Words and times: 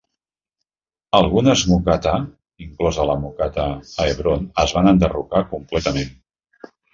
Algunes 1.17 1.65
mukataa, 1.71 2.21
inclosa 2.67 3.05
la 3.09 3.17
mukataa 3.25 3.69
a 4.05 4.09
Hebron, 4.13 4.49
es 4.65 4.75
van 4.79 4.91
enderrocar 4.95 5.43
completament. 5.53 6.11